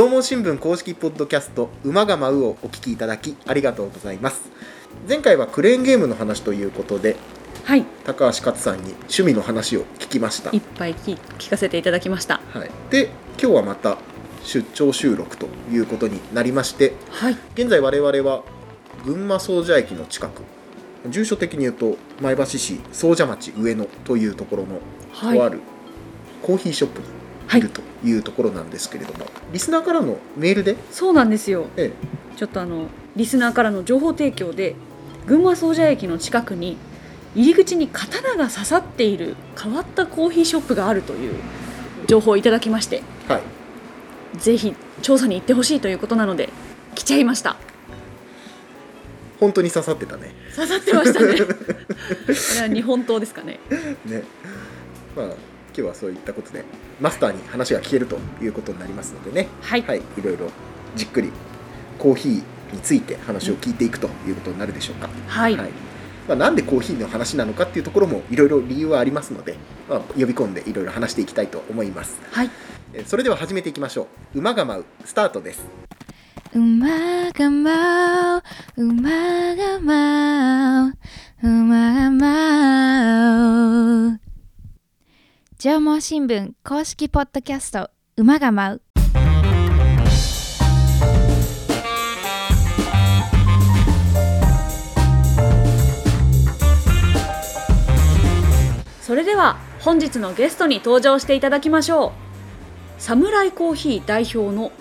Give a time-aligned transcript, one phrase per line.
[0.00, 4.40] 縄文新聞公式ポッドキャスト「馬が舞う」をお聞きいただきありがとうございます。
[5.06, 7.16] 前回はクレーンゲームの話ということで
[7.64, 7.84] はい。
[8.06, 10.48] 高橋勝さんに趣味の話を聞きました。
[10.52, 12.40] いっぱい聞聞かせていただきました。
[12.48, 13.98] はい、で今日はまた
[14.42, 17.36] 出張収録ということになりましてはい。
[17.52, 18.42] 現在我々は
[19.04, 20.40] 群馬総社駅の近く
[21.10, 24.80] 住所的に言うと前橋市総社町上野というところの
[25.12, 25.36] はい。
[25.36, 25.60] とある
[26.40, 27.19] コーヒーショップに
[27.58, 27.60] い。
[27.60, 31.66] るというところなんですけれども、リスナーからのメールで、そうなんですよ。
[31.76, 31.92] え
[32.36, 34.74] ちょっとあのリスナーからの情報提供で
[35.26, 36.78] 群馬総社駅の近くに
[37.34, 41.34] 入り口に刀が刺さっている変わったコーヒーショップがあるという
[42.06, 46.48] 情報をいただきましてえはい、ぜひ調査に行ってほしいということなので
[46.94, 47.56] 来ちゃいました。
[49.38, 50.32] 本当に刺さってたね。
[50.54, 51.34] 刺さってましたね。
[51.44, 51.44] こ
[52.56, 53.58] れは日本刀ですかね。
[54.04, 54.22] ね。
[55.16, 55.26] まあ
[55.76, 56.64] 今日はそういったことで
[57.00, 60.50] マスターに話が聞けるということになりますのでねはい、はい、いろいろ
[60.96, 61.30] じっくり
[61.98, 62.42] コーヒー
[62.74, 65.08] について話を聞いていくということになるでしょうか。
[65.26, 65.56] はい
[66.28, 69.56] まあ、なんでコーヒーの話なのかっていうところもいろいろ理由はありますので、
[69.88, 72.20] まあ、呼び込んでいろいろ話していきたいと思います。
[72.30, 72.50] はい
[72.92, 74.38] えーそれでは始めていきましょう。
[74.38, 75.64] 馬が舞うスタートです。
[76.52, 78.42] 馬が舞う、
[78.76, 79.10] 馬
[79.54, 80.94] が舞う、
[81.42, 83.89] 馬が舞う。
[85.62, 88.82] 縄文新聞公式ポッドキャスト、馬が舞う。
[99.02, 102.12] それでは本日のゲストに登場していただきましょう
[102.96, 104.72] サムライコーヒー代表の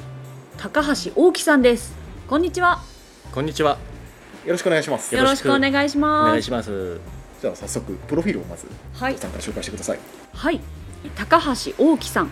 [0.55, 1.93] 高橋大樹さんです
[2.30, 2.81] こんにちは
[3.33, 3.77] こんにちは。
[4.45, 5.14] よろしくお願いします。
[5.14, 7.20] よろしくお願いしおます願いします。
[7.42, 9.99] じゃあ早速プロフィールをまずはいさんから紹介してください。
[10.33, 10.61] はい
[11.15, 12.30] 高橋大樹さん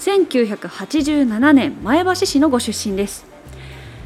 [0.00, 3.26] 1987年前橋市のご出身です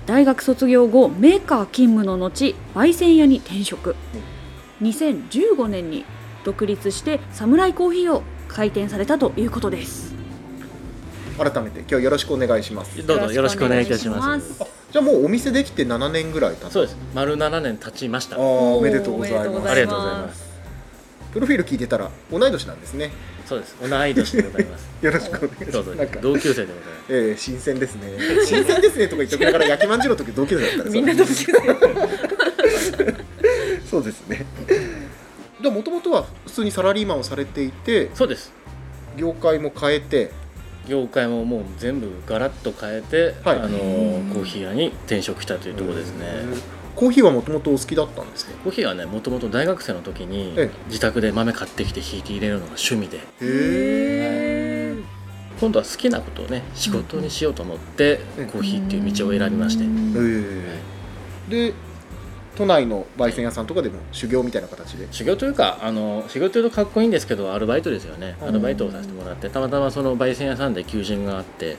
[0.06, 3.96] 大学卒業後メーカー勤務の後焙煎屋に転職
[4.82, 6.04] 2015年に
[6.44, 10.14] 独立してサムライコーヒーを開店されたということです
[11.38, 13.04] 改めて今日よろしくお願いします。
[13.04, 14.62] どうぞよろしくお願いいたします。
[14.62, 16.70] あじゃあもうお店できて7年ぐらい経った。
[16.70, 16.96] そうです。
[17.12, 18.38] 丸7年経ちました。
[18.38, 19.48] おめでとうございます。
[19.48, 20.44] りがとうございます。
[21.32, 23.10] プロフィール聞いてたら同い年なんですね。
[23.44, 23.76] そうです。
[23.80, 24.88] 同い年でございます。
[25.02, 26.20] よろしくお願いします。
[26.22, 26.72] 同級生でございます。
[27.08, 28.02] えー、新鮮ですね。
[28.46, 31.52] 新鮮ですねとか言っておきながら焼きまんじゅうの時同級生だったんですよみんな同級生
[33.90, 34.46] そうですね。
[35.62, 38.52] でもともとは普通にサラリーマンをされていてそうです。
[39.16, 40.30] 業界も変えて
[40.88, 46.26] 業界ももう全部ガラッと変えて、はいあのーコーヒー屋に転職したというところですね。
[46.96, 48.52] コーヒーはもともとお好きだったんですか？
[48.62, 50.70] コーヒーはね、もともと大学生の時にええ。
[50.86, 54.96] 自宅で豆買ってきて引いて入れるのが趣味で、へ
[55.60, 58.46] 今度は好きなことをね仕事にしようと思って、うん。
[58.46, 59.84] コーヒーっていう道を選びまして、
[60.16, 60.80] え
[61.48, 61.74] で
[62.56, 65.08] 都内の焙煎屋さんとかでも修行みたいな形で？
[65.10, 68.36] 修行というかあの修行というとかっこいいんですけどアルバイトですよね。
[68.40, 68.48] うん。
[68.48, 71.76] アルバイトをさせてもらってたまたまその焙煎屋さんで求人があって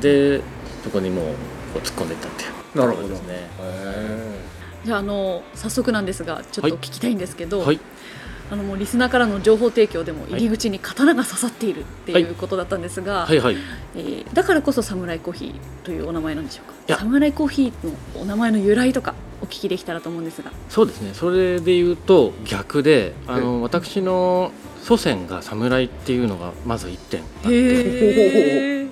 [0.00, 0.40] で
[0.84, 1.32] そこにもうこ
[1.76, 2.50] う突っ込んでいったっていう。
[2.74, 3.08] なるほど。
[3.08, 3.34] ですね。
[3.60, 4.13] へ
[4.84, 7.80] じゃああの早速なんですがちょっと聞きたいんですけど、はい。
[8.50, 13.40] あのもうリスナーからの情報提供でも入り口に刀が刺さっているってはいいうことだったんですが、はい。
[13.40, 13.56] はい
[13.96, 16.98] えーだからこそサムライコーヒーというお名前なんでしょうか？
[16.98, 20.52] サムライコーヒーのお名前の由来とかお聞きできたらと思うんですが。
[20.68, 21.14] そうですね。
[21.14, 24.52] それで言うと逆であえの私の
[24.82, 28.84] 祖先が侍っていうのがまず1点あって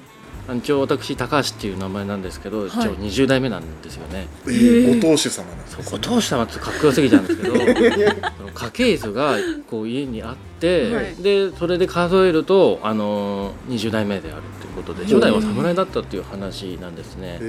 [0.57, 2.69] 一応私高橋っていう名前なんですけど、はい。
[2.69, 4.27] 一応20代目なんですよね。
[4.45, 7.55] ご当主様なんですそこ通したのはちょっとかっこよすぎたんですけど
[8.39, 9.37] その家系図が
[9.71, 11.15] こう家にあって、はい。
[11.23, 17.41] でそれで数えるとあの20代目であるということで初代は侍だったっていう話なんですね。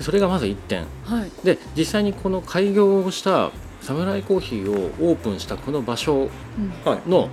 [0.00, 0.84] それがまず1点。
[1.04, 1.30] はい。
[1.44, 6.28] で実際にこの開業をしたサムライコーヒーをオープンしたこの場所
[7.08, 7.28] の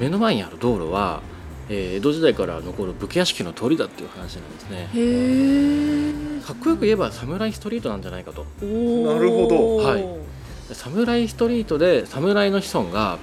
[0.00, 1.20] 目の前にある道路は、
[1.68, 4.88] えー江戸時代から残る武家屋敷の通りだっていう話なんですね。
[4.94, 8.44] へえかっこよく言えばサムライストリートなんじゃないかと。
[8.62, 9.76] なるほど。
[9.78, 10.06] はい。
[10.72, 13.18] サムライストリートで侍の子孫が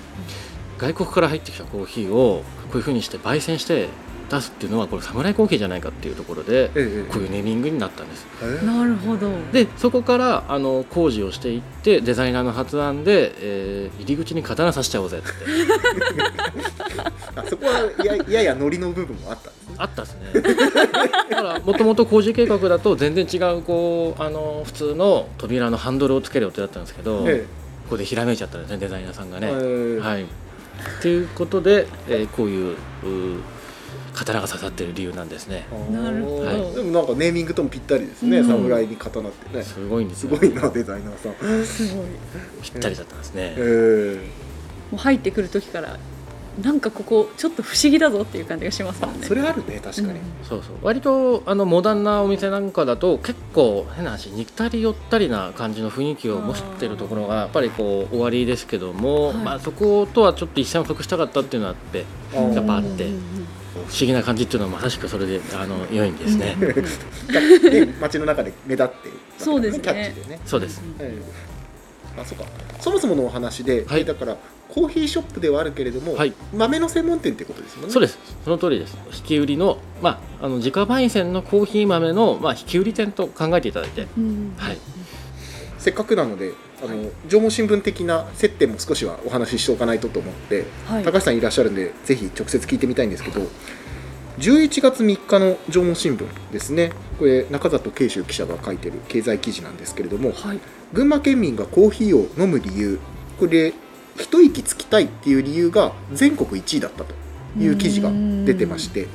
[0.78, 3.88] 外国から入ってきたコーヒーをこういうふうにして焙煎して
[4.30, 8.26] 出すっていうのはこれ侍コーヒーじゃないかっていうところでええこういうネーミングになったんです。
[8.42, 8.66] ええ。
[8.66, 9.30] なるほど。
[9.52, 15.28] でそこからあの工事をしていってデザイナーの発案で、えー入り口に刀刺しちゃおうぜって。
[17.36, 19.76] あそこはやややノリの部分もあったんですね。
[19.78, 21.30] あったですね。
[21.30, 27.46] だからもともと工事計画だと全然違うこうあの普通の扉のハンドルをつける予定だったんですけど、え
[27.86, 29.48] ここでひらめいちゃったんですねデザイナーさんがえね。
[29.52, 30.26] ええはい、
[31.02, 32.76] ということで、えーこういう
[34.14, 35.66] 刀が刺さってる理由なんですね。
[35.92, 36.46] なるほど。
[36.46, 38.48] はいでもなんかネーミングともぴったりですね、うん。
[38.48, 39.64] 侍に刀ってね。
[39.64, 40.36] すごいんですよ。
[40.36, 41.66] すごいなデザイナーさん。
[41.66, 42.06] すごい。
[42.62, 43.54] ぴったりだったんですね。
[43.58, 44.24] えー、も
[44.94, 45.98] う入ってくる時から
[46.62, 49.26] なんかここちょっと不思議だぞっていう感じがしますもんね。
[49.26, 50.76] それあるね確かに、そうそう。
[50.84, 59.38] 割とあのモダンなお店なんかだと結構変な話似たり寄ったりな感じの雰囲気を持ってるところがやっぱりこう終わりですけども、はい。
[59.38, 62.06] まあ、そことはちょっと一線を画したかったっていうのがあって。
[62.56, 63.06] やっぱあって。
[63.06, 66.56] うんうん不思議な感じっていうのはまさしくそれであの良いんですね。
[66.60, 69.84] うんうんね街の中で目立ってるそうですね。
[69.84, 70.82] キャッチでね、そうです。
[71.00, 71.54] ええ
[72.16, 72.46] あそうか。
[72.80, 74.02] そもそものお話で、はい。
[74.02, 74.38] えだから
[74.70, 76.34] コーヒーショップではあるけれども、はい。
[76.54, 77.92] 豆の専門店ってことですもんね。
[77.92, 78.20] そうです。
[78.44, 78.98] その通りです。
[79.14, 84.54] 引き売りの,、まあ、あの自家焙煎のコーヒー豆の、まあ、引き売り店と考えていただいて、うん。
[84.58, 84.78] はい、
[85.80, 86.52] せっかくなので
[86.84, 91.04] あの、縄文新聞的な接点も少しはお話ししておかないとと思って、はい。
[91.04, 93.42] 高橋さんいらっしゃるんでぜひ直接聞いてみたいんですけど
[94.40, 96.92] 11月3日の縄文新聞ですね。
[97.20, 100.60] これ中里慶州記者が書いてる経済記事なんですけれどもはい。
[100.92, 103.00] 群馬県民がコーヒーを飲む理由
[103.40, 103.74] これ
[104.18, 107.14] 一息つきたいっていう理由が全国1位だったと
[107.58, 108.12] いう記事が
[108.46, 109.08] 出てまして。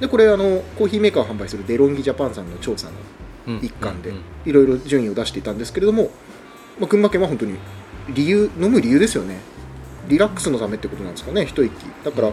[0.00, 3.15] でこれあのコーヒーメーカーを販売するデロンギジャパンさんの調査のうん
[3.62, 4.12] 一環で
[4.44, 6.10] いろいろ順位を出していたんですけれども、
[6.78, 7.56] まあ、群馬県は本当に
[8.08, 9.38] 理由飲む理由ですよね。
[10.08, 11.72] リラックスのためってことなんですかね一息。
[12.04, 12.32] だから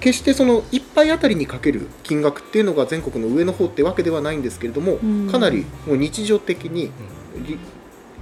[0.00, 5.28] 決してその1杯あたりにかける金額っていうのが全国の上の方ってわけではないんですけれどもうん。
[5.30, 6.90] かなりもう日常的に
[7.46, 7.58] リ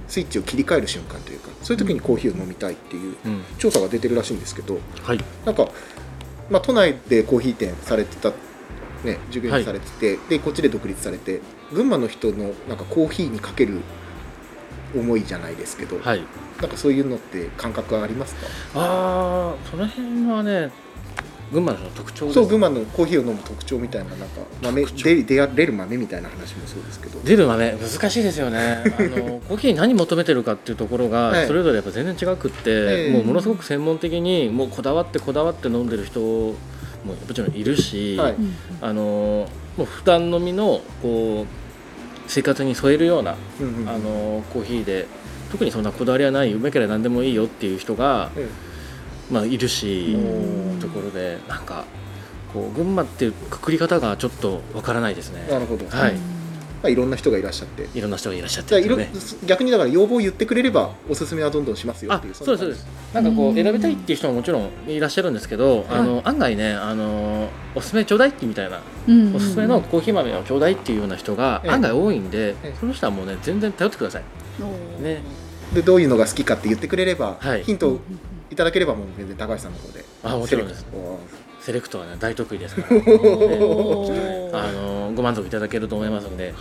[0.07, 3.43] スイッチを切り替える瞬間というかそういう時にコーヒーを飲みたいっていううん。
[3.57, 5.19] 調査が出てるらしいんですけどはい。
[5.45, 5.69] なんか、
[6.51, 8.29] まあ、都内でコーヒー店されてた、
[9.03, 11.41] ね、従業員されてて、でこっちで独立されて
[11.73, 13.81] 群馬の人のなんかコーヒーにかける
[14.95, 16.23] 思いじゃないですけど、はい。
[16.61, 18.47] なんかそういうのって感覚はありますか？
[18.75, 20.71] ああその辺はね
[21.51, 22.35] 群馬の特徴です。
[22.35, 27.19] そう群馬のコーヒーを飲む特徴みたいななんか豆出出出る豆みたいな話もそうですけど。
[27.21, 28.83] 出る豆難しいですよね。
[28.85, 31.41] あの コーヒーに何求めてるかっていうところはい。
[31.41, 33.13] がそれぞれやっぱ全然違くって、ええ。
[33.13, 36.53] もうものすごく専門的にもうこだわってこだわって飲んでる人も
[37.05, 38.31] もちろんいるし、はい。
[38.33, 39.47] うんあの
[39.77, 41.60] もう普段飲みのこう
[42.31, 45.05] 生活に添えるような、うんうんあのコーヒーで
[45.51, 48.47] 特にそんなこだわりはないうめければ何でもいいよっていう人が、え
[49.29, 50.79] まあ、いるし、うん。
[50.79, 51.83] ところでなんか
[52.53, 55.45] こう群馬っていうくくり方がちょっとわからないですね。
[55.49, 55.51] え。
[55.51, 56.30] なるほど、はい
[56.81, 57.87] まあ、いろんな人がいらっしゃって。
[57.97, 59.11] いろんな人がいらっしゃってるね。
[59.45, 62.87] 逆にだから要望を言ってくれればおすすめはどんどんしますよあっていうそうですそうです。
[63.13, 63.55] なんかこううん。
[63.55, 69.35] 選びたいっていう人ももちろんいらっしゃるんですけど、あの案外ねあのおすすめちょうだいってみたいなうん。
[69.35, 71.71] おすすめのコーヒー豆をちょうだいっていうような人がええ。
[71.71, 72.73] 案外多いんで、ええ。
[72.79, 74.23] その人はもうね全然頼ってください。
[75.01, 75.21] ね。
[75.73, 77.63] でどういうのが好きかって言ってくれれば、はい。
[77.63, 77.99] ヒントを
[78.49, 80.03] いただければもう全然高橋さんの方で。
[80.23, 80.85] あもちろんです
[81.61, 82.99] セレクトはね大得意ですから、お
[84.09, 86.53] ーあのご満足いただけると思いますんで。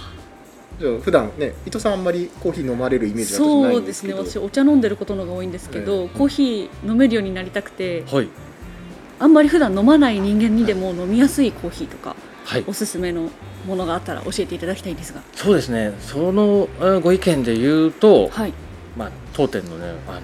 [0.79, 4.15] じゃあ普段ね伊藤さんあんまりコーヒー飲まれるイメージは私ないそうですね。
[4.15, 8.05] 私お茶飲んでることのが多いんですけど、ええコーヒー飲めるようになりたくて。
[8.11, 8.29] はい。
[9.19, 12.65] あんまり普段飲まない人間にでも飲みやすいコーヒーとかはい。
[12.67, 13.29] おすすめの
[13.67, 15.21] ものがあったら教えていただきたいんですが。
[15.35, 15.93] そうですね。
[16.01, 18.55] そのあご意見で言うと、はい。
[18.97, 20.21] まあ、当店のねあの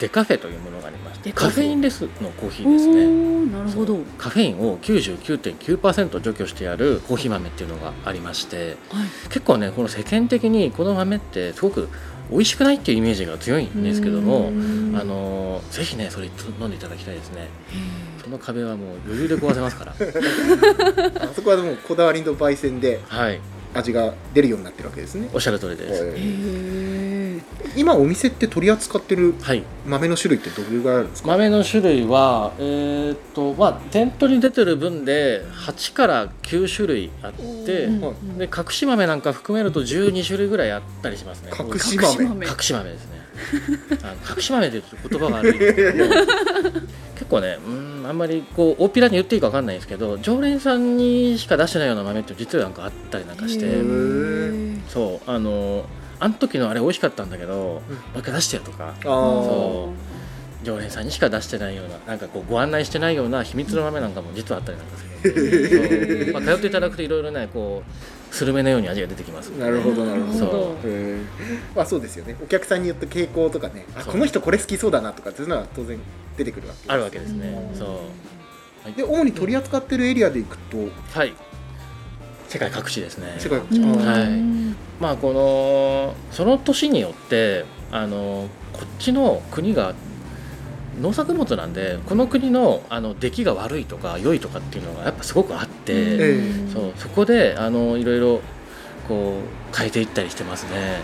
[0.00, 1.64] デカフェというものがありましてデカフェ。
[1.64, 2.94] インレスのコーヒおーですね。
[2.94, 3.98] ーなるほど。
[4.16, 9.08] カフェインを99.9%除去してやるコーヒー豆っていうのがありましてはい。
[9.28, 11.88] 結構ねこの世間的にこの豆ってすごく
[12.30, 16.30] 美味しくないっていうイメージが強いんですけどもあのぜひねそれ
[16.60, 17.48] 飲んでいただきたいですね。
[18.22, 19.92] その壁はもう余裕で壊せますから。
[21.22, 23.40] あそこはでもこだわりの焙煎ではい。
[23.74, 27.19] 味が出るようになってるわけですね、おっしゃる通りです、へえー
[27.76, 29.62] 今お店って取り扱ってるはい。
[29.86, 31.28] 豆の種類ってどれぐらいあるんですか？
[31.28, 41.50] 豆の種類はえーっとまあ店頭に出てる分で8から9種類あって、で隠し豆なんか含めると12種類ぐらいあったりしますね。
[41.58, 42.24] 隠し豆。
[42.24, 42.46] 豆。
[42.46, 43.20] 隠し豆ですね。
[44.02, 46.04] あの隠し豆で言葉が悪いんですけど
[47.14, 53.66] 結構ねうんあんまりこう大っぴらに言っていいか分かんないんですけど常連さんにしか出してないような豆って実はなんかあったりなんかして。
[54.92, 55.84] そうあの
[56.20, 57.60] あの時のあれ美味しかったんだけど、うん。
[57.64, 57.80] も
[58.16, 58.94] う一回出してよとか。
[59.02, 59.92] そ
[60.62, 66.30] 常連さんにしか出してないようななんかこうご案内してないような秘密の豆なんかも実はあったりなんかする。
[66.34, 67.82] まあ、通っていただくといろいろねこ
[68.30, 69.48] うスルメのように味が出てきます。
[69.48, 70.38] なるほどなるほど。
[70.38, 70.46] そ
[70.84, 70.88] う。
[71.74, 72.36] まあそうですよね。
[72.42, 73.86] お客さんによって傾向とかね。
[73.96, 75.98] あこの人これ好きそうだなとかっていうのは当然
[76.36, 77.70] 出てくるわけですあるわけですね。
[77.72, 77.74] う。
[77.74, 80.78] んそうで主に取り扱ってるエリアでいくと
[81.12, 81.34] はい
[82.50, 83.36] 世界各地ですね。
[83.38, 84.04] 世界うん。
[84.04, 84.28] はい。
[85.00, 89.94] まあこのその年によってあのこっちの国が
[91.00, 96.16] 農作物なんでこの国のあの出来が悪いとか良いとかっていうのがやっぱすごくあって、え
[96.68, 96.72] え。
[96.72, 98.40] そうそこであのいろいろ
[99.06, 99.38] こ
[99.72, 101.02] う変えていったりしてますね。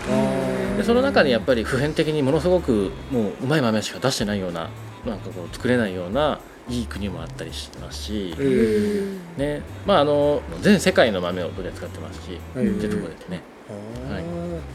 [0.75, 4.69] でその中にやっぱり普遍的にものすごくもううまい豆しか出してないような
[5.05, 13.41] なんかこう作れないようないい国もあったりしますし、えねまあ、あの全世界の豆を取り扱ってますし、ええってところでね。
[14.09, 14.23] はい。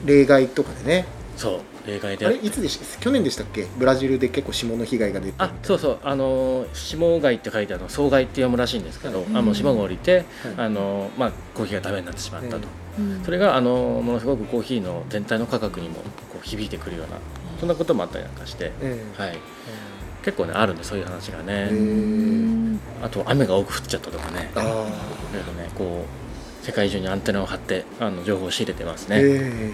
[0.07, 1.07] 例外とかでね。
[1.37, 3.67] そう例外であれいつでした去年でしたっけ？
[3.79, 5.99] ブラジルで結構霜の被害が出てあそうそう。
[6.05, 10.25] あの霜貝って書いてあるの霜貝って読むらしいんですけど、はいあの霜が降りて、はい。
[10.59, 12.69] あのまあ、コーヒーがダメになってしまったと、
[12.99, 13.23] うん。
[13.25, 16.03] それがあのものすごくコーヒーの全体の価格にもこ
[16.43, 17.17] う響いてくるような
[17.59, 19.23] そんなこともあったりなんかして、ええ。
[19.23, 19.39] はい、
[20.25, 24.50] 結構ねあるんでそういう話がえね、うんあと雨が多く降っちゃったとかね。
[24.55, 29.21] あいろいろねこう世界中にアンテナを張ってあの情報を仕入れてますあね。
[29.23, 29.73] え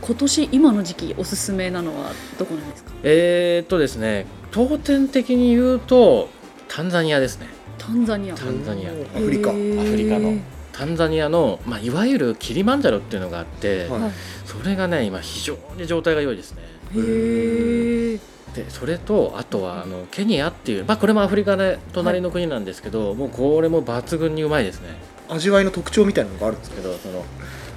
[0.00, 2.92] 今年今の時期おすすめなのはどこなんですか？
[3.02, 6.30] えーっとですね当店的に言うと
[6.68, 7.46] タンザニアですね。
[7.76, 8.34] タンザニア。
[8.34, 8.90] タンザニア。
[8.90, 9.50] アフリカ。
[9.50, 9.58] アフ
[9.96, 10.38] リカの。
[10.72, 14.00] タンザニアの、まあ、いわゆるキリマンジャロっていうのがあって、はい。
[14.00, 14.12] はい
[14.46, 16.62] それがね今非常に状態が良いですね。
[16.96, 18.18] へえ
[18.54, 24.88] でそれとあとはあのケニアっていう、まあ、これもアフリカで隣の国なんですけど、もうこれも抜群にうまいですね。
[25.28, 26.76] 味わいの特徴みたいなのがあるんですか？
[26.76, 27.24] けどその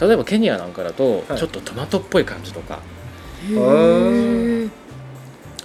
[0.01, 1.37] 例えばケニアなんかだと、はい。
[1.37, 2.79] ちょっとトマトっぽい感じとか。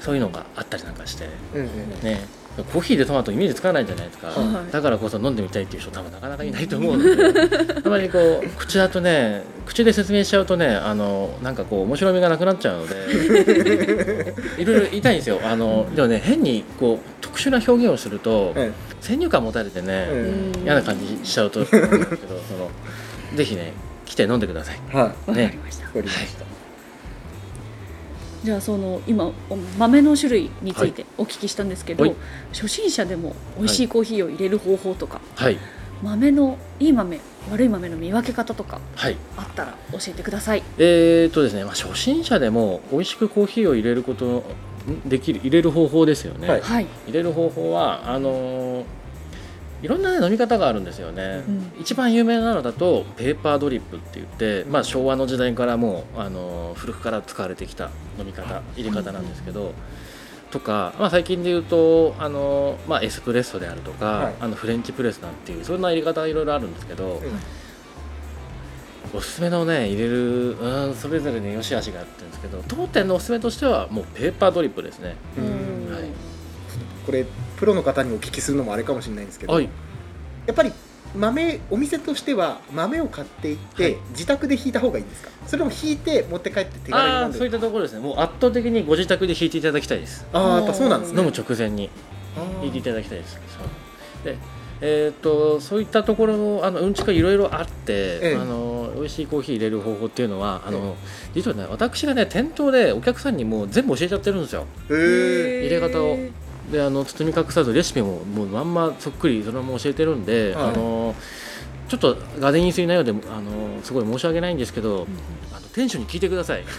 [0.01, 1.29] そういうのがあったりなんかして。
[1.55, 1.69] え
[2.03, 4.73] ねコーヒーでトマトイメージつかないじゃないですか、はい。
[4.73, 14.35] だからこそ飲んでみたいっていう人多分なかなかいないと思うので たまにこう口だとね口で説明しちゃうとねあのなんかこう面白みがなくなっちゃうので。
[14.59, 15.41] いろいろ言いたいんですよ。
[15.45, 22.71] あのでもね変にこう特殊な表現をすると、え先入観持たれてね、えうん嫌な感じしちゃうと思うんですけどその
[23.35, 23.73] ぜひね
[24.05, 24.81] 来て飲んでください。
[24.93, 25.31] えはい。
[25.31, 26.58] わかりました、わかりました
[28.45, 32.17] じゃあその今お豆の種類についてお聞きしたんですけど、はい。
[32.53, 35.59] 初心者でも美味しいコーヒーを入れる方法とか、はい。
[36.03, 39.17] 豆のいい豆悪い豆の見分け方とかはい。
[39.37, 40.63] あったら教えてください。
[40.79, 44.45] えーとですね、まあ、初心者でも美味しくコーヒーを入れること
[44.89, 45.09] ん？
[45.09, 48.85] できる入れる方法ですよね、はいはい、入れる方法はあのー
[49.83, 51.73] いろんな、ね、飲み方があるんですよね、うん。
[51.81, 59.73] 一番有名なのだとペーパードリップって言って、まあ、昭和の時代からもう、あのー古くから使われてきた飲み方入れ方なんですけど、
[60.51, 64.35] とか、まあ、最近で言うと、あのーまあ、エスプレッソであるとか、はい。
[64.41, 67.31] あのフレンチプレスなんていうそんな入れ方がいろいろあるんですけど、え
[69.15, 75.09] おすすめのね入れるうんそれぞれね良し悪しがあってるんですけど当店のおすすめとしてはもうペーパードリップですね。
[75.09, 76.11] はい。
[77.07, 77.25] これ
[77.59, 79.69] プロの方にお聞きするのもあれかもしれないんですけど、はい。
[80.47, 80.73] やっぱり
[81.17, 83.97] 豆お店としては豆を買っていって、はい。
[84.11, 85.31] 自宅で引いた方がいいんですか？
[85.47, 88.01] それとも引いて持って帰って手軽にあ飲そういったところですね。
[88.01, 90.27] もう圧倒的にご自宅で引いていただきたいです。
[90.33, 91.19] ああやっぱそうなんですね。
[91.21, 91.91] 飲む直前に
[92.63, 93.35] 引いていただきたいです。
[93.35, 93.41] そ
[94.31, 94.33] う。
[94.33, 94.39] で
[94.81, 98.37] えー、とそういったところのあのうんちくいろいろあって、ええ。
[98.41, 100.97] あの美味しいコーヒー入れる方法っていうのはあの、
[101.35, 104.67] 実はね私がね店頭でお客さんにもう全部教えちゃってるんですよ。
[104.89, 106.17] 入れ方を
[106.71, 110.71] であの包み隠さずレシピももうまんまそっくりそのまま教えてるんで、はい。
[110.71, 111.15] あの
[111.89, 115.07] ちょっとガーデンインスリーなようであのすごい申し訳ないんですけど、
[115.51, 116.65] あの店主に聞いてください。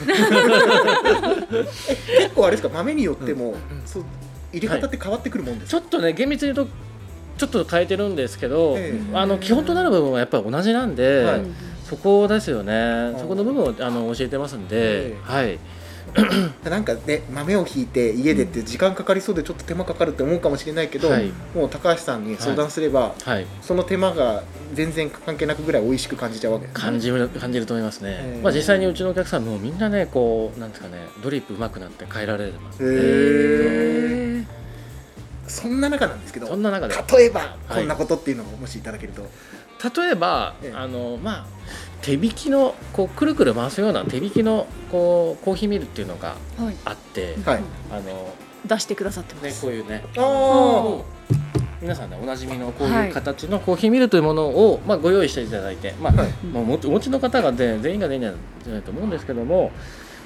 [2.19, 2.69] 結構あれですか？
[2.69, 3.55] 豆によっても、
[3.88, 4.03] そう
[4.53, 6.74] 入れ方って変わってくるもんですか、ちょっとね厳密に言うと
[7.38, 9.17] ちょっと変えてるんですけど、ええ。
[9.17, 11.41] あの基本となる部分はやっぱり同じなんで、はい。
[11.86, 13.13] そこですよね。
[13.15, 15.17] いそこの部分をあの教えてますんで、ええ。
[15.24, 15.58] はい
[16.63, 21.32] なんかね豆を引いて家でって時間かかりそうでちょっと手間かかるって思うかもしれないけど、はい。
[21.56, 23.46] もう高橋さんに相談すれば、はい。
[23.62, 26.68] その手間が全然関係なくぐらい美味しく感じちゃうわけ。
[26.68, 34.46] ですね感じる感じると思いますね、ええまあ、実際にうちのお客さんもみんなねこうなんですかねドリップうまくなって変えられてますへえ
[35.48, 36.96] そんな中なんですけどそんな中で。
[37.18, 39.24] 例えばこんなことっていうのももしいただけると、
[40.00, 40.74] 例えば、ええ。
[40.75, 41.46] あのまあ
[42.01, 46.75] 手引きのこうくるくる回すような手引きのこうコーヒーミルっていうのがはい。
[46.86, 47.62] あって、はい。
[47.91, 48.34] あの
[48.65, 50.03] 出してくださってます、ねこういうね。
[50.18, 51.01] あ
[51.82, 56.46] 皆さんねおなじみのこうはいいう形のコーヒーミルというものを、まあ、ご用意していただいて、まあはい。
[56.46, 59.72] もうもお持ちの方が、ね、全員が全員じゃないと思うんですけども、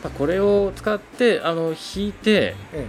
[0.04, 2.88] まあ、これを使ってあの引いてえ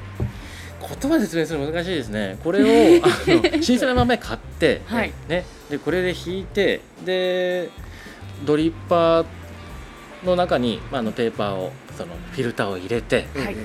[0.80, 2.38] 言葉で説明するの難しいですね。
[2.44, 3.08] これを あ
[3.56, 5.12] の新鮮な豆買って、はい。
[5.28, 7.70] ね、でこれで引いてで
[8.44, 9.26] ドリッパー
[10.24, 13.56] の中に、まあ、あのペーパーをそのフィルターを入れてえはい。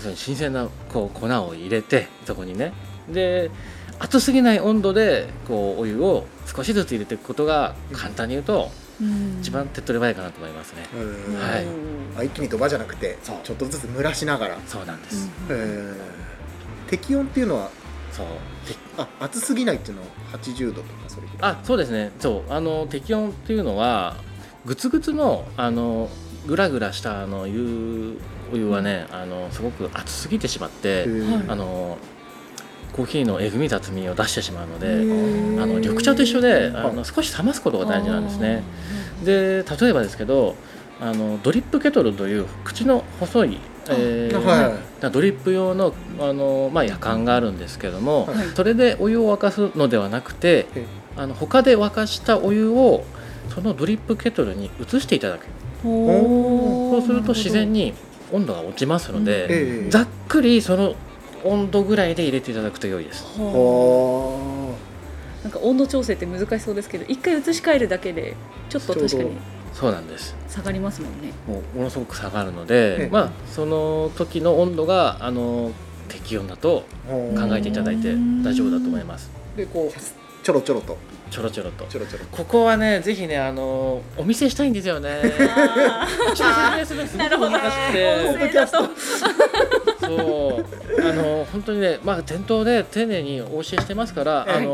[0.00, 2.72] その新鮮なこう粉を入れてそこにね。
[3.08, 3.50] で
[3.98, 9.38] 熱すぎない温度でこうお湯を少しずつ入れていくことが簡単に言うとうん。
[9.40, 10.86] 一番手っ取り早いかなと思いますね。
[10.94, 11.66] うんはい。
[12.18, 13.36] あ一気にドバじゃなくてそう。
[13.42, 15.30] ちょっとずつ蒸らしながら、そうなんです。
[15.48, 15.96] えー。
[16.90, 17.70] 適温っていうのは
[18.12, 18.26] そう。
[18.66, 21.52] てあ熱すぎないっていうのは80度とかそれぐらい。
[21.52, 22.12] あそうですね。
[22.20, 22.52] そう。
[22.52, 24.16] あの適温っていうのは
[24.64, 26.08] グツグツのあの
[26.46, 28.18] グラグラしたあの湯
[28.52, 31.06] お湯はねあのすごく熱すぎてしまって
[31.48, 31.98] あの
[32.92, 35.62] コーヒーのえぐみ雑味を出してしまうのでー。
[35.62, 38.62] あの緑茶と一緒であはいの少し冷ますことが大事なんですね。
[39.24, 40.56] で例えばですけど
[41.00, 43.58] あのドリップケトルという口の細い、
[43.96, 45.10] えーはい。
[45.10, 48.48] ドリップ用のあの、まあ、夜間があるんですけども、はい。
[48.54, 53.04] それでお湯を沸かすのではなくてえあの他で沸かしたお湯を
[53.54, 55.46] そのドリップケトルに移していただく。
[55.82, 57.94] そうすると自然に
[58.32, 59.90] 温度が落ちますので、ええ。
[59.90, 60.94] ざっくりその
[61.44, 63.24] 温度ぐらいで入れていただくと良いです。
[63.38, 64.92] ははあ。
[65.42, 68.36] なんか温度調整って難しそうですけど一回移し替えるだけで
[68.68, 69.30] ちょっと確かに
[69.72, 70.36] そうなんです。
[70.48, 71.32] 下がりますもんね。
[71.46, 73.08] もうものすごく下がるので、ええ。
[73.10, 75.72] まあその時の温度があの
[76.08, 77.10] 適温だとあ
[77.48, 78.14] 考えていただいて
[78.44, 79.30] 大丈夫だと思います。
[79.56, 80.00] でこう
[80.44, 80.96] ちょろちょろと。
[81.30, 81.86] ちょろちょろと。
[81.86, 85.22] ちょろちょろここはねぜひねあのお見せしたいんですよね。
[85.56, 88.66] あ一応説明するのすごく難しくて。
[88.66, 90.66] そう。
[91.00, 94.54] あの本当にねまあ店頭で丁寧にお教えしてますから、ええ。
[94.56, 94.66] あの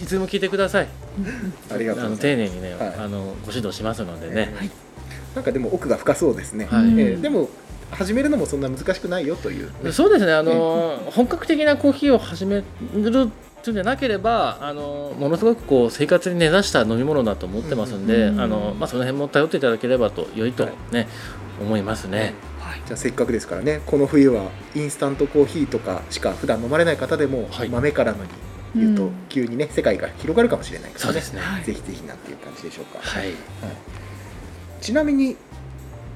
[0.00, 0.88] いつでも聞いてください。
[1.72, 2.36] ありがとうあのございます。
[2.36, 2.94] 丁寧にね、はい。
[2.98, 4.70] あのご指導しますのでね、えー
[5.34, 6.84] なんかでも奥が深そうですね、はい。
[6.84, 7.48] うんえーでも
[7.90, 10.32] 始めるのもそんな難しくないよという、ねそうですね。
[10.32, 18.40] あの、本格的なコーヒーを始めるっていうんじゃなければあのものすごくこう生活に根ざした飲み物だと思ってますんで、うん。
[18.40, 21.06] あのまあ、その辺も頼っていただければと良いとね、
[21.60, 22.34] 思いますね。
[22.86, 27.68] じゃあせっかくですからねこの冬はインスタントコーヒーとかしか普段飲まれない方でも、はい。
[27.68, 28.30] 豆からのに
[28.74, 29.12] 言うと、うん。
[29.28, 31.06] 急にね世界が広がるかもしれないからね。
[31.06, 31.40] そうですね。
[31.40, 31.64] はい。
[31.64, 33.32] ぜひぜひなんていう感じでしょうか、はい、
[34.80, 35.36] ちなみに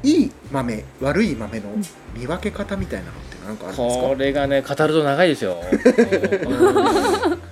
[0.03, 1.69] いい豆悪い豆の
[2.15, 5.57] 見分け方みたいなのって何かあるんですか、これがね語ると長いですよ。
[5.67, 7.49] うん。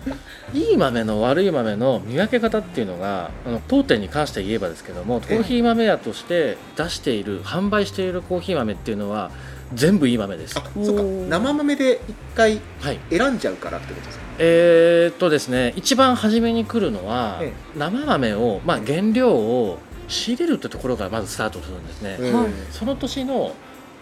[0.55, 9.31] いい豆の悪い豆の見分け方っていうのがあの当店に関して言えばですけどもコーヒー豆屋として出している販売しているコーヒー豆っていうのは
[9.75, 10.59] 全部いい豆です。
[10.59, 11.03] あそうか。
[11.29, 13.01] 生豆で一回はい。
[13.11, 14.25] 選んじゃうからってことですか？
[14.39, 22.49] えーっとですね一番初めに来るのは、え生豆を、まあ、原料を仕入れるってところからまずスタートするんですね、はい。
[22.71, 23.55] その年の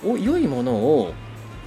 [0.05, 1.15] お良いものを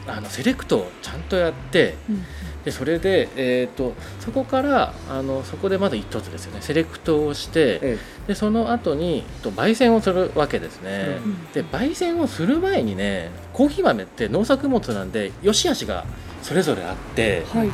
[0.06, 2.24] あのセレクトをちゃんとやってうん
[2.68, 6.62] でそれで、えーっとそこからあのそこでまず一つですよね。
[6.62, 11.52] セレクトをしてえでその後にと焙煎をするわけですね、うん。
[11.54, 16.06] で焙煎をする前にねコーヒー豆って農作物なんで良し悪しが
[16.44, 17.70] それぞれあって、はい。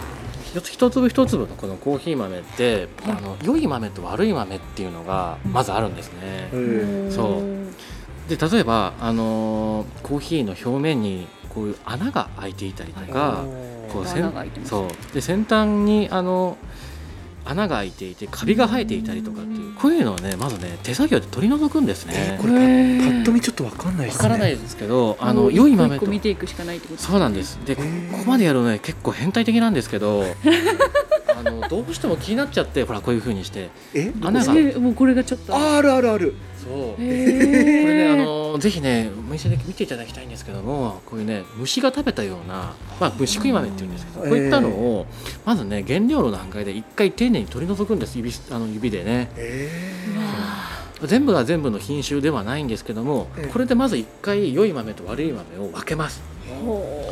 [0.45, 3.17] 一つ一粒一粒のこのコーヒー豆って、はい。
[3.17, 6.49] あの良い豆と悪い豆っていうのがまずあるんですね。
[6.53, 8.29] えそう。
[8.29, 13.43] で例えば、あのーコーヒーの表面にこういう穴が開いていたりとか、
[13.91, 14.69] こうせん穴が開いてます。
[14.69, 15.13] そう。
[15.13, 16.57] で先端にあの
[17.45, 22.37] 穴が開いていてカビが生えていたりとかっていうこういうのをねまずね手作業で取り除くんですね。
[22.41, 24.23] これパッパッと見ちょっとわかんないですね。
[24.23, 26.07] わからないですけどあの良い豆と。
[26.07, 27.59] 見ていくしかないってことそうなんです。
[27.65, 27.81] でこ
[28.13, 30.23] こまでやるのね結構変態的なんですけど
[31.45, 33.69] あのどうしても気になっちゃってほらこういう風にして。
[33.93, 34.11] え？
[34.21, 34.53] 穴が。
[34.55, 35.55] えもうこれがちょっと。
[35.55, 36.33] ああるあるある。
[36.63, 36.71] そう。
[36.71, 45.07] こへれねあーのぜひねお店で見ていただきたいんですけどもこういうね虫が食べたような、まあ、虫食い豆っていうんですけどこういったのを
[45.43, 49.31] まずね原料の段階で一回丁寧に取り除くんです指あの指でね。
[49.35, 49.69] え
[50.15, 50.19] う。
[51.03, 53.47] わ全部が全部の品種ではないんですけどもええ。
[53.47, 56.21] これでまず一回良い豆と悪い豆を分けます。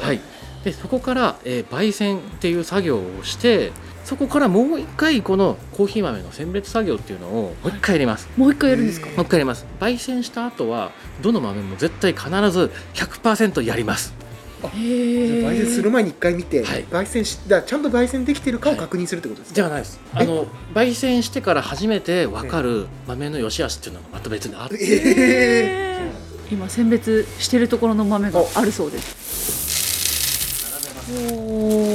[0.01, 0.21] はい、
[0.63, 3.71] でそこから、えー焙煎っていう作業をして
[4.11, 9.07] そこからもう一回このコーヒー豆の選別作業っていうのをもう一回やります、もう一回やるんですか？
[9.07, 9.65] へもう一回やります。
[9.79, 14.13] 焙煎した後はどの豆も絶対必ず100%やります。
[14.63, 16.83] 焙煎する前に一回見て、はい。
[16.83, 19.97] 焙煎しだちゃんと焙煎できてるかを確認するってことですか、ではないです。
[20.13, 24.77] あの焙煎してから初めて分かる豆の良し悪しっていうのがまた別にあって。
[24.81, 26.11] え。
[26.51, 29.60] 今選別してるところの豆があるそうです
[31.09, 31.23] おおコ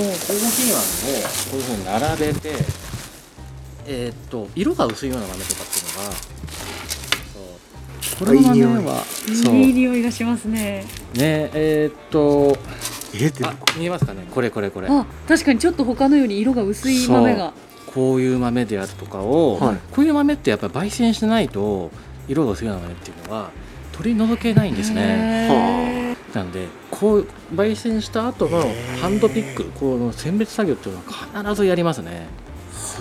[0.00, 0.12] ー。
[0.12, 0.82] ヒー豆
[1.18, 2.52] をこういうふうに並べて
[3.86, 6.12] えーっと色が薄いような豆とかっていうのが
[7.32, 8.26] そう。
[8.26, 9.04] この豆は
[9.52, 10.84] いい匂いがしますね。
[11.14, 12.56] ねえーっと
[13.14, 14.26] えでもあ見えますかね？
[14.34, 14.88] これこれこれ。
[14.88, 17.52] あ確かにちょっと他のより色が薄い豆が。
[17.86, 19.76] こういう豆であるとかを、はい。
[19.90, 21.90] こういう豆ってやっぱり焙煎してないと
[22.28, 23.50] 色が薄いような豆っていうのは
[23.92, 25.00] 取り除けないんですね。
[25.00, 28.60] へーなんでこう焙煎した後の
[29.00, 32.26] ハンドピックこの選別作業っていうのは必ずやりますね。
[32.72, 32.96] す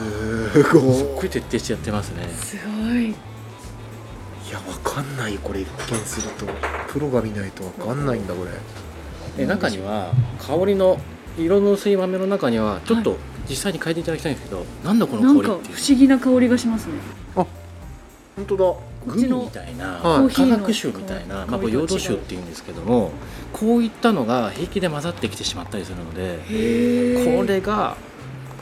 [0.52, 0.80] すっご
[1.16, 2.28] ごい徹底してやってますね。
[2.30, 3.08] すごい。
[3.08, 3.16] いい
[4.52, 6.46] やわかんないこれ一見すると。
[6.88, 8.52] プロが見ないとわかんないんだこれ。
[9.38, 10.98] で中には香りの
[11.38, 13.18] 色の薄い豆の中にはちょっと
[13.50, 15.88] 実際に嗅いでいただきたいんですけど、なんだこなんか不の香りっていう。
[15.90, 16.94] 思議な香りがしますね。
[17.36, 17.46] 本
[18.48, 18.74] 当だ
[19.06, 20.02] グミみたいな、はい。
[20.02, 23.12] コーヒーの化学臭みたいな、まあ、これ香りと違う陽土臭っていうんですけども
[23.54, 27.98] こういったのが平気で混ざってきてしまったりするのでへこれが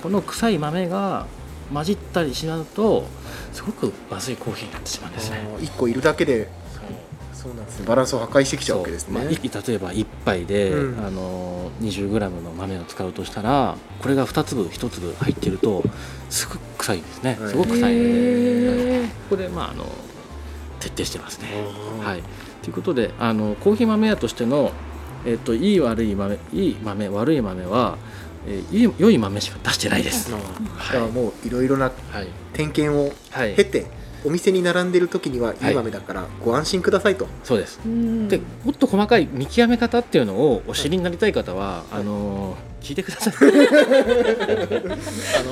[0.01, 1.25] この臭い豆が
[1.73, 3.07] 混じったりしまうと
[3.51, 5.47] すごくまずいコーヒーになってしまうんですね。
[5.59, 6.49] 1個いるだけで
[7.33, 7.53] そう。
[7.55, 7.85] なんですね。
[7.85, 9.19] バランスを破壊してきちゃうわけですね。
[9.19, 11.05] まあ、い例えば1杯で、うん。
[11.05, 15.83] あの 20g の豆を使うとしたらこれが2粒1粒入ってると
[16.29, 17.37] すごく臭いですね。
[17.39, 17.49] はい。
[17.49, 19.07] すごく臭いので、へー。
[19.07, 19.85] ここで、まあ、あの
[20.93, 21.47] 徹底してますね。
[22.01, 22.19] ははい。
[22.19, 22.23] い、
[22.61, 24.71] ということであのコーヒー豆屋としての、
[25.25, 27.97] えっといい悪い豆いい豆悪い豆は、
[28.47, 30.31] えーいい良い豆しか出してないです。
[30.31, 30.45] だはい。
[30.91, 32.27] からもういろいろなはい。
[32.53, 33.55] 点検をはい。
[33.55, 33.85] 経て
[34.25, 35.73] お店に並んでる時にはいはい。
[35.73, 37.79] い豆だからご安心くださいと、そうです。
[37.85, 38.27] うん。
[38.27, 43.33] でもっと細かい見極め方っていうのをお知りになりたい方は、あの聞いてください。
[45.39, 45.43] あ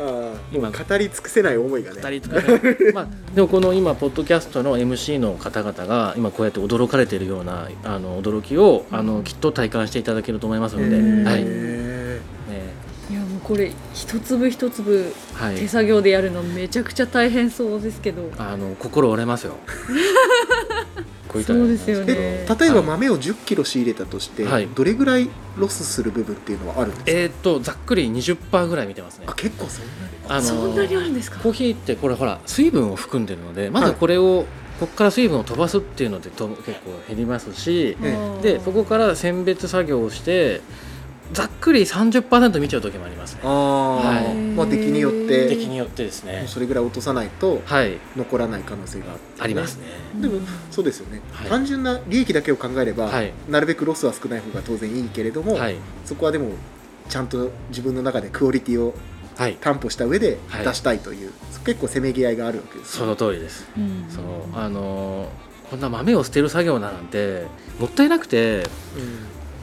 [0.00, 0.70] の今。
[0.70, 2.00] 語り尽くせない思いがね。
[2.02, 11.50] 二人とかね、 まあ、でもこの今ポッドキャストの MC の方々が今こうやって驚かれているようなあの驚きをあのきっと体感していただけると思いますので、うんはい、ね。
[11.50, 12.20] へ
[13.10, 15.56] いやもうこれ一粒一粒はい。
[15.56, 18.30] 手、作業でやるのめちゃくちゃ大変そうですけど。
[18.38, 19.56] あの心折れますよ。
[21.34, 22.14] こいったそうですよーね。
[22.14, 24.68] で例えば豆を1 0キロ仕入れたとして、はい。
[24.68, 29.26] どれぐらいロスする部分っていうのはあるんですか、えーっとざっくり20%ぐらい見てますね。
[29.28, 29.34] あ。
[29.34, 30.14] 結構そんなに？
[30.28, 31.40] あのそんなにあるんですか？
[31.40, 34.46] コーヒーってこれほら水分を含んでるのでまずこれを、
[34.80, 40.60] ここから水分を飛ばすっていうのでと結構減りますしえあーでそこから選別作業をして
[41.32, 43.40] ざっくり30%見ちゃう時もありますね。
[43.44, 44.34] あー、はい
[44.66, 46.44] まあ出来によって出来によってですね。
[46.46, 47.98] それぐらい落とさないとはい。
[48.16, 49.86] 残らない可能性があって、ありますね。
[50.20, 51.48] でもそうですよね、はい。
[51.48, 53.32] 単純な利益だけを考えれば、はい。
[53.48, 55.76] なるべくロスは少ない方が当然いいけれども、はい。
[56.04, 56.50] そこはでも
[57.08, 58.94] ちゃんと自分の中でクオリティを
[59.36, 59.56] はい。
[59.60, 60.64] 担保した上ではい。
[60.64, 61.32] 出したいという、
[61.64, 63.66] 結構せめぎ合いがあるわけですその通りです。
[63.76, 64.06] うん。
[64.08, 64.24] そう。
[64.54, 67.46] あのーこんな豆を捨てる作業なんて
[67.80, 68.64] もったいなくて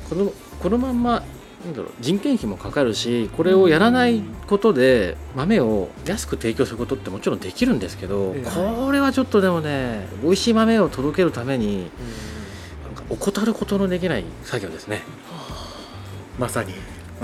[0.10, 1.24] このこのまんま
[1.66, 8.50] なんだろう人件費もかかるしこれをやらないことで豆を安く提供することってもちろんできるんですけど、ええ。
[8.50, 11.92] これはちょっとでもね美味しい豆を届けるために
[12.84, 15.02] なんか怠ることのできない作業ですね。
[16.40, 16.74] まさに。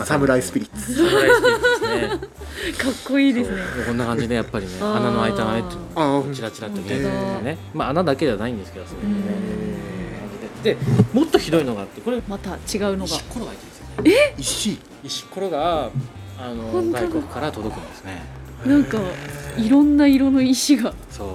[0.03, 0.93] サムライスピリッツ。
[0.93, 1.81] サムライスピリッツ。
[1.81, 2.07] ですね。
[2.77, 3.57] かっこいいですね。
[3.87, 7.03] こんな感じでやっぱりね穴の開いた豆ってのをチラチラと見える
[7.43, 7.57] ね。
[7.73, 9.21] まあ穴だけではないんですけどそういうね
[10.61, 10.77] で。
[11.13, 13.15] もっとひどいのがあってこれまた違うのが
[14.03, 14.39] 石ころが入ってるんですよね。
[14.39, 14.79] 石。
[15.03, 15.89] 石ころが
[16.39, 17.01] あの本当だ。
[17.01, 18.21] 外国から届くんですね。
[18.65, 18.97] なんか
[19.57, 20.93] いろんな色の石が。
[21.09, 21.27] そう。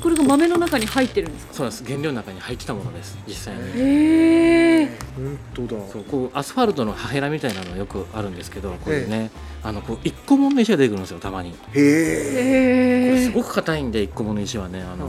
[0.00, 1.54] これが豆の中に入ってるんですか？
[1.54, 1.84] そうなんです。
[1.84, 3.18] 原料の中に入ってたものです。
[3.26, 3.62] 実際に。
[3.74, 4.86] へえ
[5.16, 5.86] 本当だ。
[5.88, 9.30] そうこうアスファルトの破片みたいなのよくあるんですけどこれね、
[9.62, 11.52] あのこう一個もの石が出てくるんですよたまに。
[11.52, 15.08] こへえれへえすごく硬いんで一個もの石はねあの、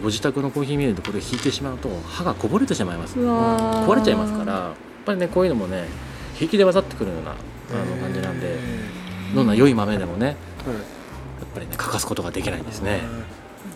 [0.00, 3.18] ご自宅のコーヒーミルでこれ引いてしまうと歯がこぼれてしまいます。
[3.18, 3.86] うわー。
[3.86, 5.84] 壊れちゃいますからやっぱりねこういうのもね
[6.36, 7.34] 平気で混ざってくるようなあ
[7.84, 8.56] の感じなんで
[9.34, 10.36] どんな良い豆でもねやっ
[11.54, 13.00] ぱりね欠かすことができないんですね。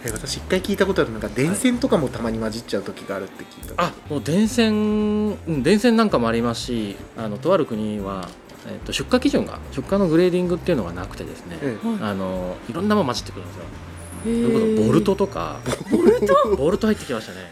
[0.02, 3.84] え私一回聞いたことあるのが電線とかもたまに混じっちゃう時があるって聞いた。
[3.84, 8.28] あもう電線うん電線なんかもありますしあのとある国は、
[8.66, 14.86] えっと出荷基準が出荷のグレーディングっていうのがなくてですね、えはあのいろんなもの混じってくるんですよ。
[14.86, 15.60] ボルトとか。
[15.90, 16.56] ボルト？
[16.56, 17.50] ボルト入ってきましたね。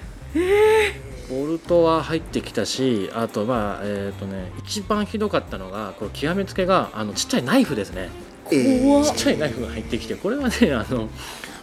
[1.28, 8.08] ボルトは入ってきたしあとまあえっ、とね一番ひどかったのがこれ極めつけがあのちっちゃいナイフですね。
[8.50, 11.08] え怖っちっちゃいナイフが入ってきてこれはねあの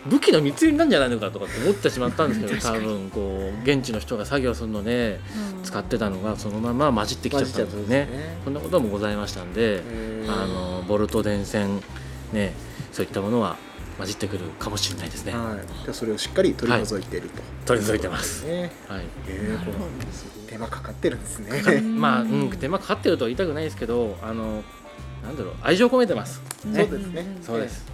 [0.08, 5.20] 武器の密輸なんじゃないのかとかって思ってしまったんですけど多分こう現地の人が作業するので
[5.64, 8.08] 使ってたのがそのまま混じってきちゃったんですよね。
[8.44, 9.82] そんなこともございましたんで、
[10.28, 11.82] あのボルト電線
[12.34, 12.54] ね
[12.92, 13.58] そういったものは
[13.98, 15.34] 混じってくるかもしれないですね。
[15.34, 18.46] はい、でそれをしっかり取り除いていると、取り除いてます。
[18.46, 19.06] ねはい。
[19.28, 19.76] えーこう
[20.50, 24.64] 手間かかってるんですねまあ、うん、手間かかってるとは言いたくないですけど、あの
[25.24, 26.42] なんだろう愛情込めてます。
[26.66, 27.86] ねそうですねそうです。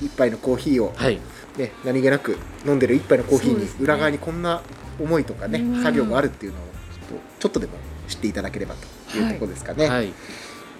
[0.00, 1.18] 一杯のコーヒーを、はい。
[1.58, 4.62] ね、何気なく飲んでる一杯のコーヒーに裏側にこんな
[5.00, 7.72] 思いとかねうん作業があるっていうのをちょっとちょっとでも
[8.06, 8.74] 知っていただければ
[9.10, 10.12] というところですかね、はい。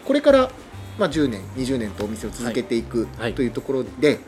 [0.05, 0.51] これから、
[0.99, 3.35] まあ、10年20年とお店を続けていくはい。
[3.35, 4.19] というところで、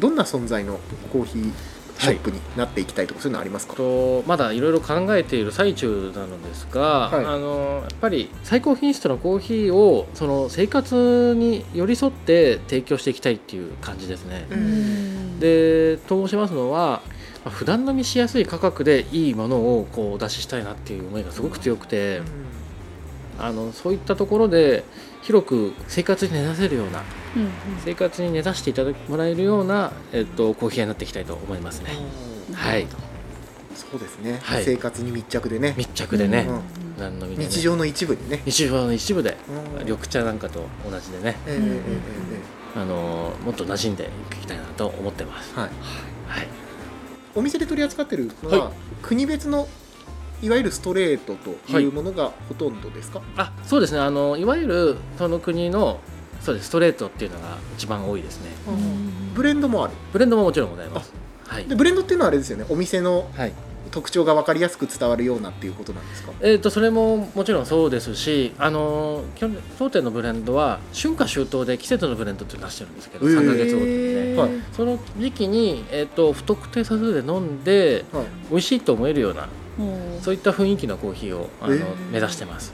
[0.00, 0.80] どんな存在の
[1.12, 1.52] コーヒー
[1.98, 3.74] ショップになっていきたいとか、そういうのありますか？
[3.74, 7.24] とまだいろいろ考えている最中なのですが、はい。
[7.24, 14.46] あのやっぱり最高品質のコーヒーをその生活に寄り添って提供していきたいっていう感じですね。
[14.50, 15.38] うん。
[15.38, 17.02] でと申しますのは
[17.44, 22.22] まあ普段飲みしやすい価格でいいものをこうお出ししたいなっていう思いがすごく強くて
[23.38, 24.84] あのそういったところで
[25.22, 27.02] 広く生活に根ざせるような
[27.34, 27.50] うんうん。
[27.84, 31.90] 生活に根ざしていただもらえるような、えっと、コーヒー屋になっていきたいと思いますね。
[32.52, 32.86] はい、
[33.74, 34.64] そうですね、はい。
[34.64, 35.74] 生活に密着でね。
[35.76, 36.60] 密着でね、うん
[36.98, 39.36] 何の日常の一部にね、日常の一部で
[39.78, 39.86] うん。
[39.86, 41.60] 緑茶なんかと同じでね、ええええ
[42.76, 45.52] えあのもっと馴染んでいきたいなと思ってます。
[45.56, 45.70] えはい、
[46.28, 46.48] はい、
[47.34, 48.74] お店で取り扱ってるのは、はい。
[49.02, 49.68] 国別の
[50.42, 54.00] いわゆるストレートというものがほとんどですか、あそうですね。
[54.00, 56.00] あのいわゆるその国の
[56.40, 56.66] そうです。
[56.66, 58.50] ストレートっていうのが一番多いですね。
[58.68, 59.94] うんブレンドもある。
[60.12, 61.12] ブレンドももちろんございます。
[61.46, 61.64] はい。
[61.66, 62.66] でブレンドっていうのはあれですよね。
[62.68, 63.52] お店のはい。
[63.90, 66.32] 特徴が分かりやすく伝わるようなっていうことなんですか？
[66.40, 69.22] えー、とそれももちろんそうですし、あの
[69.78, 73.38] 当店のブレンドは春夏秋冬で季節のブレンドって出してるんですけど、へー。
[73.38, 74.50] 3ヶ月ごとにね、はい。
[74.72, 78.24] その時期に、えー、と不特定多数で飲んではい。
[78.50, 79.48] 美味しいと思えるようなうん
[80.20, 81.76] そういった雰囲気のコーヒーをあの、
[82.10, 82.72] 目指してます。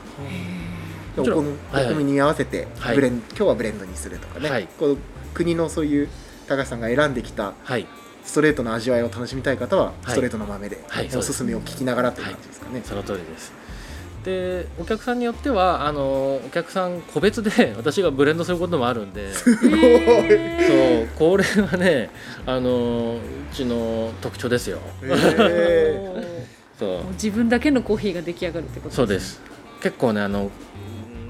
[1.16, 1.92] おもちろん好みはいはい。
[1.92, 2.94] お好みに合わせてはい。
[2.94, 4.68] ブレン、今日はブレンドにするとかね、はい。
[4.78, 4.98] こう
[5.34, 6.08] 国のそういう
[6.46, 7.86] 高橋さんが選んできたはい。
[8.24, 10.10] ストレートの味わいを楽しみたい方は、い。
[10.10, 12.82] ストレートの豆で、はいおすすめを聞きながらという感じですかね。
[12.84, 13.52] その通りです。
[14.24, 19.32] でお客さんによってはあのお客さん個別で 私がブレンドすることもあるんで。
[19.32, 22.10] そうこれはね
[22.44, 24.78] あのうちの特徴ですよ。
[25.02, 26.88] へそ う。
[26.88, 29.40] もう自分だけのコーヒーが出来上がるってことそうです。
[29.82, 30.50] 結構ねあのう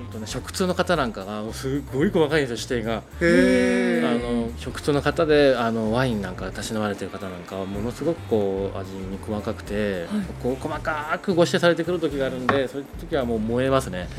[0.04, 4.18] ーんとね食通の方なんかがすごい細かいんですよ指定があー。
[4.22, 10.24] の食通の方であのワインなんかたしなまれてる方なんかはものすごくこう味に細かくて、はい。
[10.42, 14.08] こう細かくご指定されてくる時があるんでそういう時はもう燃えますね。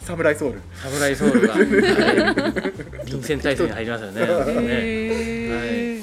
[0.00, 0.60] サムライソウル。
[0.74, 1.66] サムライソウルが、はい、
[3.06, 4.20] 臨戦態勢に入りますよね。
[4.22, 4.26] ね。
[4.26, 6.02] へ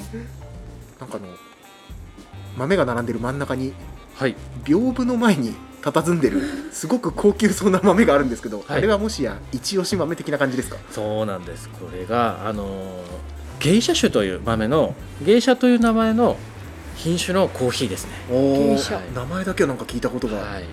[1.00, 1.28] なんかあの
[2.58, 3.72] 豆が並んでる真ん中に
[4.16, 6.42] はい、屏風の前に佇んでる
[6.72, 8.78] すごく高級そうな豆があるんですけど、はい。
[8.78, 10.76] あれはもしや一押し豆的な感じですか？
[10.90, 11.68] そうなんです。
[11.68, 13.00] これがあの
[13.60, 16.36] 芸者種という豆の芸者という名前の
[16.96, 18.12] 品種のコーヒーですね。
[18.28, 19.00] お芸者。
[19.14, 20.64] 名前だけはなんか聞いたことが、はい。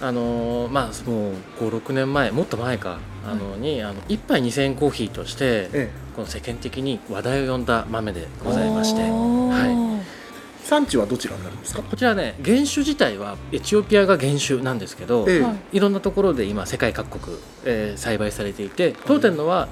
[0.00, 9.02] あのまあもう五六年前もっと前かあのにあの一杯二千円コーヒーとしてえこの世間的に話題を呼んだ豆でございまして。
[9.02, 10.06] はえ、
[10.66, 11.82] 産地はどちらになるんですか？
[11.82, 15.40] こちらね原種自体はエチオピアが原種なんですけど、ええ。
[15.42, 19.68] はいいろんなところで今世界各国、えー栽培されていて当店のは、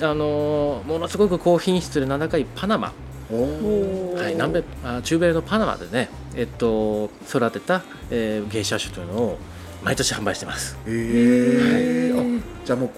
[0.00, 2.92] いあのーものすごく高品質で名高いパナマ、
[3.30, 9.38] はい、南米あ中米のパナマでね、えっと、育てた、えー、芸者種というのを
[9.82, 10.76] 毎年販売してます。
[10.86, 12.90] ええあじゃあもう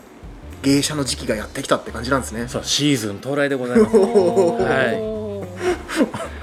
[0.62, 2.48] 芸者の時期がやってきたって感じなんですね。
[2.48, 3.96] そうシーズン到来でございます。
[3.96, 5.08] はい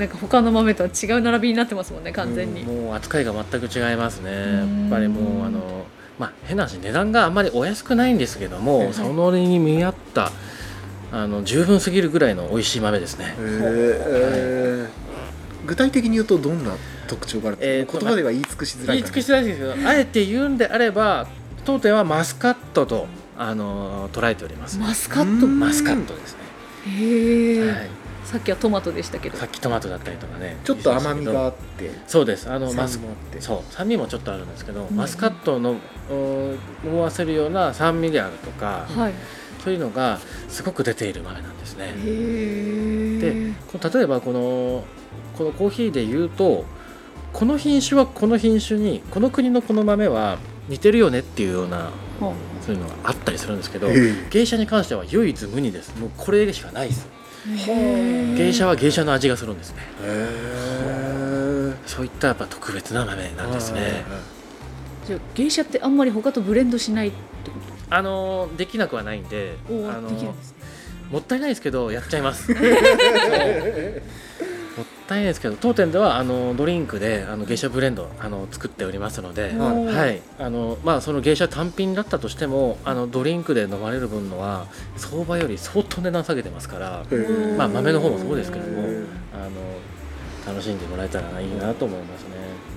[0.00, 4.32] なんか他の豆とは違う並びになってますもんね完全に、もう扱いが全く違いますね。
[4.32, 4.86] やん。
[4.88, 5.84] っぱりもうあの
[6.18, 10.32] まあ変な話値段があんまりお安くないんですけども、はいそのに見合った
[11.12, 13.34] あの十分すぎるぐらいの美味しい豆ですね。
[13.38, 14.88] ええ
[15.66, 16.72] 具体的に言うとどんな
[17.06, 17.56] 特徴がある？
[17.58, 21.26] んですか、えーと言葉では言い尽くしづらい感じ言い尽くしづらいですけどあえて言うんであれば
[21.64, 24.78] 当店はマスカットとあの捉えております。
[24.78, 25.46] マスカット？
[25.46, 25.60] うん。
[25.60, 26.40] マスカットですね、
[26.86, 27.90] へえ、はい、
[28.30, 29.36] さっきはトマトでしたけど。
[29.36, 30.56] さっきトマトだったりとかね。
[30.62, 31.90] ちょっと甘みがあって。
[32.06, 32.48] そうです。
[32.48, 33.40] あのマス酸味もあって。
[33.40, 34.96] そう酸味もちょっとあるんですけど、うん。
[34.96, 35.72] マスカットの
[36.10, 39.14] うん思わせるような酸味であるとか、はい。
[39.64, 41.92] そういうのがすごく出ている豆なんですね。
[43.20, 43.52] で
[43.98, 44.84] 例えばこの
[45.36, 46.64] このコーヒーで言うと
[47.32, 50.38] この品種はこの品種にこの国のこの豆は
[50.68, 51.90] 似てるよねっていうような
[52.62, 55.94] そういうのがあったりするんですけどええ芸者に関しては唯一無二です。
[55.98, 57.08] もうこれしかないです
[57.46, 59.82] 芸者は芸者の味がするんですね。
[60.02, 64.04] へそういったやっぱ特別な豆なんですね。
[65.06, 67.56] じゃあ芸者ってあんまり他とブレンドしないってこ
[67.88, 70.56] あのできなくはないんであのーできるんですね。
[71.10, 72.52] もったいないですけどやっちゃいます
[75.10, 80.22] そうもったいないですけど当店ではあのドリンクであの芸者ブレンドあの作っておりますので、はい。
[80.38, 87.04] あのまあ、その芸者単品だったとしてもあのドリンクで飲まれる分のは相場より相当値段下げてますから、
[87.56, 88.82] まあ、豆の方もそうですけども
[89.34, 92.30] あの楽しんでもらえたらいいなと思いますね。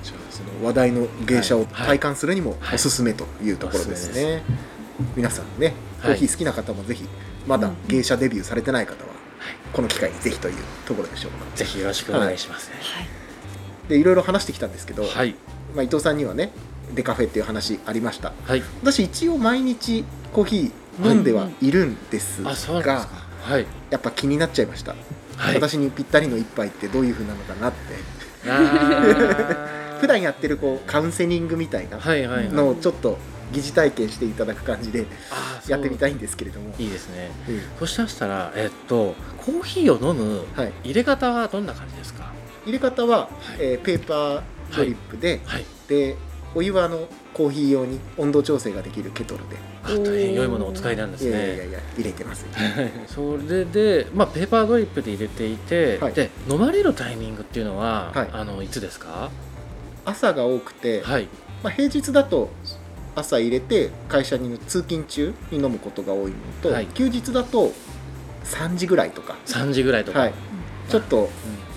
[0.04, 2.76] じゃあその話題の芸者を体感するにもはい。
[2.76, 4.44] おすすめというところですね、
[5.16, 7.06] 皆さんねコはいーヒー好きな方もぜひ
[7.48, 9.13] まだ芸者デビューされてない方は
[9.72, 11.46] この機会にぜひというところでしょうか。
[11.56, 12.76] ぜひよろしくお願いしますね。
[13.90, 15.36] でいろいろ話してきたんですけど、はい、
[15.76, 16.52] まあ、伊藤さんにはね
[16.94, 18.34] デカフェっていう話ありました。
[18.46, 21.72] はい、私一応毎日コーヒー飲んではい。
[21.72, 22.52] るんですが。
[22.52, 24.96] はい、やっぱ気になっちゃいました、
[25.36, 25.56] はい。
[25.56, 27.78] 私にぴったりの一杯ってどういう風なのかなって。
[30.00, 32.54] 普段やってるこうカウンセリングみたいなはいはいはい。
[32.54, 33.18] のをちょっと
[33.54, 35.06] 疑似体験していただく感じで
[35.68, 37.32] やってみたいんですけれども、いいですね。
[37.48, 37.62] うん。
[37.80, 42.32] そしたらえっとコーヒーを飲むはい、入れ方はどんな感じですか？
[42.66, 43.62] 入れ方は、い。
[43.62, 45.66] えーペーパードリップで、はい。
[45.88, 46.16] で
[46.56, 56.14] お湯はあのコーヒー用に温度調整ができるケトルで、あ大変良いものをお使いなんですいやいやいねやいや入れてます、は いそれで、まあ、ペーパードリップで入れていて、はい。
[56.14, 58.30] で飲まれるタイミングっていうのは、はい。
[58.32, 59.32] あのいつですか？
[60.06, 61.28] 朝が多くて、はい。
[61.64, 62.52] まあ、平日だと
[63.16, 66.88] 朝入れて会社に通勤中に飲むことが多いのと、はい。
[66.88, 67.72] 休日だと
[68.46, 70.34] 3時ぐらいとか、3時ぐらいとか、はい、
[70.90, 71.30] ちょっと、うん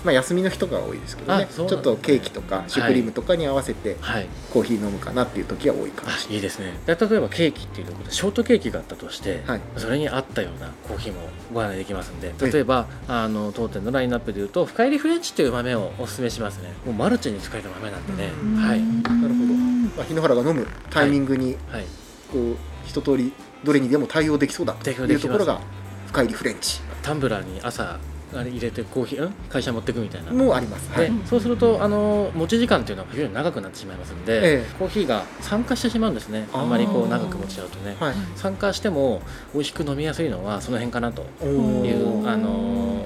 [0.07, 1.43] まあ、休みの人が多いですけどね。
[1.43, 6.79] ねちょっとケーキとかシュークリームとかに合わせてはい、コーヒー飲むかなっていう時は多いかもしあいいですね。
[6.85, 9.61] で例えばケーキっていうところでショートケーキがあったとして、はい。
[9.75, 11.19] それに合ったようなコーヒーも
[11.53, 16.71] ご案内できますんで例えばあの当店のラインナップでいうと深入りフレンチという豆をお勧めしますね。
[16.85, 18.55] もうマルチに使える豆なんでね、うん。
[18.55, 19.53] はい、れないなるほど、
[19.97, 21.85] まあ、日野原が飲むタイミングにはい、
[22.31, 23.33] こう一通り
[23.65, 25.59] どれにでも対応できそうだというところが
[26.07, 26.79] 深入りフレンチ。
[27.01, 27.99] タンブラーに朝
[28.35, 30.31] あれ入れてコーヒー、うん、会社持ってくみたいな。
[30.31, 31.11] もあります、はい。
[31.11, 36.47] でそうするとあの持ち時間っていうのは非常に長くなってしまいますんで、ええコーヒーが酸化してしまうんですね。
[36.53, 38.15] あんまりこう長く持ちちゃうとね、はい。
[38.35, 39.21] 酸化しても
[39.53, 42.23] 美味しく飲みやすいのはその辺かなとおいー。
[42.23, 43.05] うあの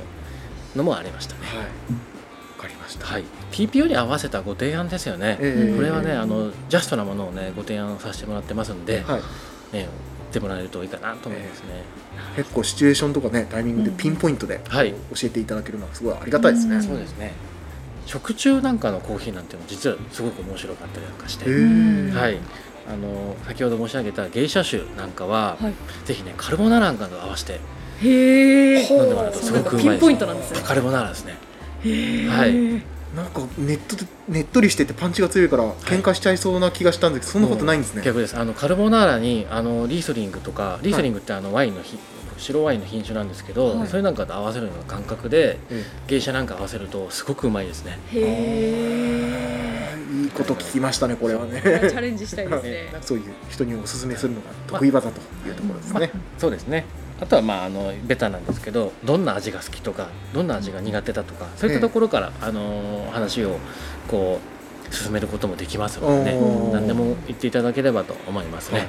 [0.76, 1.42] のもありましたね。
[1.44, 1.58] はい。
[1.58, 1.66] わ
[2.58, 3.24] かりました、はい。
[3.52, 5.76] TPO に合わせたご提案ですよね、ええ。
[5.76, 9.22] これはねあのジャストなものをねご提案させてもらってますんで、はい、ね
[9.74, 9.88] 言
[10.32, 11.84] ってもらえるといいかなと思いますね、
[12.38, 14.94] 結構シチュエーションとかねタイミングでピンポイントではい。
[15.14, 16.84] 教えていただけるのはすごいありがたいですね、うん。
[16.84, 17.34] そうですね。
[18.06, 22.38] 食中なんかのコーヒーなんていうのも実はすごく面白かったりなんかして、はい、
[22.92, 25.74] あの先ほど申し上げた芸者酒なんかは、はい。
[26.06, 27.60] ぜひねカルボナーラなんかと合わせて
[28.02, 29.90] へえ飲んでもらうとすごくうまいです。
[29.92, 30.62] ピンポイントなんですね。
[30.64, 31.38] カルボナーラですね。
[31.84, 32.84] へえはい
[33.16, 38.38] なんかネットでねっとりしててパンチが強いから喧嘩しちゃいそうな気がしたんですけど、そんなことないんですね、逆です。
[38.38, 41.98] あのカルボナーラにあのリースリングとかリースリングってあのワインのひ
[42.38, 43.88] 白ワインの品種なんですけど、はい。
[43.88, 48.00] それなんかと合わせるような感覚でえ芸者なんか合わせるとすごくうまいですね。
[48.08, 51.62] へえいいこと聞きましたねこれはね。
[51.66, 52.94] えチャレンジしたいですね。
[53.02, 56.86] そういう人にお勧めするのが得意技というところですね、そうですね
[57.22, 63.58] あとはまああのベタなんですけどどんな味が好きとかどんな味が苦手だとかそういったところから、あの話を
[64.08, 64.40] こ
[64.90, 66.72] う進めることもできますので、ね。
[66.74, 68.88] 何でも言っていただければと思いますね。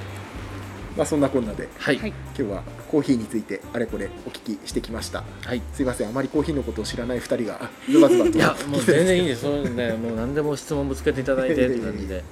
[0.96, 1.68] まあそんなこんなで。
[1.78, 1.98] はい。
[1.98, 2.10] はい。
[2.10, 5.24] 今日はコーヒーについてあれこれお聞きしてきました。
[5.44, 5.62] はい。
[5.72, 9.42] すいませんあまりコーヒーのことを知らない2人があズバズバといやもう全然いいです。
[9.46, 9.92] そういうね。
[9.92, 12.24] もう何でも質問ぶつけていただいてって感じで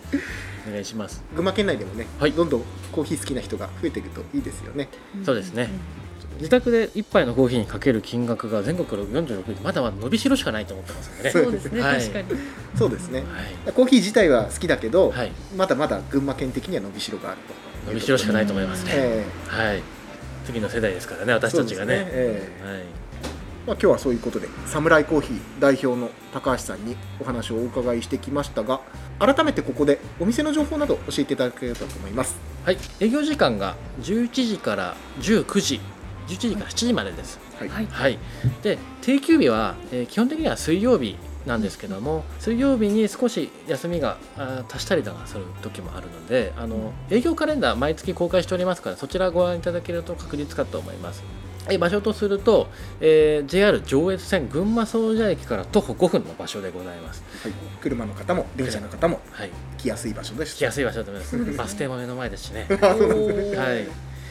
[0.71, 1.23] お願いします。
[1.35, 2.33] 群馬県内でもね、はい。
[2.33, 4.89] どんどんコーヒー好きな人が増えていくといいですよね。
[5.25, 5.69] そうですね。
[6.39, 11.31] 自宅で一杯のコーヒーにかける金額が全国46位まだまだ伸びしろしかないと思ってますんでね。
[11.31, 12.01] そうですね、はい。
[12.01, 12.29] 確かに。
[12.77, 13.21] そうですね。
[13.65, 13.73] はい。
[13.73, 15.33] コーヒー自体は好きだけど、はい。
[15.57, 17.39] まだまだ群馬県的には伸びしろがある
[17.85, 19.83] と伸びしろしかないと思いますね、えはい。
[20.47, 21.97] 次の世代ですからねえ私たちがね。
[21.97, 22.67] そうですええ。
[22.67, 23.00] はい
[23.71, 28.81] まあ、今日はそういうことでサムライコーヒー代表の高橋さんにお話をお伺いしてきましたが
[29.21, 32.37] 改めてここでお店の情報など教えていただければと思います。
[32.65, 35.81] はい、営業時間が11時から19時。
[36.27, 37.39] 11時から7時までです。
[37.61, 37.87] はい、はい。
[37.87, 38.19] はい、
[38.65, 44.17] で定休日は、えー基本的には水曜日なんですけども水曜日に少し休みが
[44.69, 51.23] 足したりとかする時もあるのであの営業カレンダー毎月公開しておりますからそちらご覧いただけると確実かと思います。
[51.71, 52.69] えー場所とすると、
[53.01, 57.23] えー JR 上越線群馬総社駅から徒歩5分の場所でございます。
[57.43, 60.57] はい、車の方も電車の方もはい、来やすい場所です。
[60.57, 61.57] 来やすい場所だと思います。
[61.57, 62.67] バス停も目の前ですしね。
[62.81, 63.87] はい、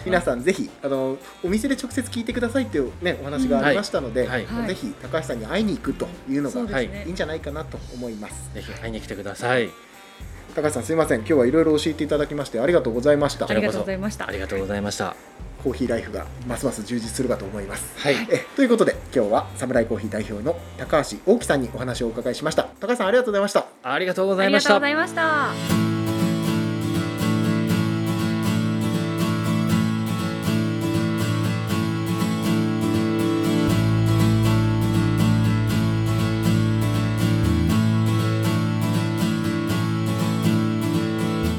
[0.06, 4.46] 皆さんぜひあのお店で直接聞いてくださいっていう、ね、お話がありましたので、はい。
[4.46, 4.68] はい。
[4.68, 8.50] ぜひ高橋さんに会いに行くというのがそうですね、いいんじゃないかなと思います。
[8.54, 9.70] ぜひ会いに来てください。
[10.56, 11.20] 高橋さんすいません。
[11.20, 13.46] 今日はいろいろ教えていただきましてありがとうございました。
[13.50, 14.28] ありがとうございました。
[14.28, 15.49] ありがとうございました。
[15.64, 17.92] コーヒーライフがますます充実するかと思います。
[17.98, 22.64] はい、えということで今日はサムライコーヒー代表の高橋大樹さんにお話をお伺いしました。
[22.80, 23.66] 高橋さんありがとうございました。
[23.84, 24.70] ありがとうごあざいました。
[24.70, 24.82] りがとうご。
[24.82, 25.80] ざいました。